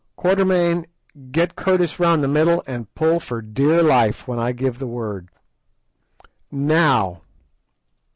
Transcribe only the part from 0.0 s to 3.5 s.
"Quatermain, get Curtis round the middle and pull for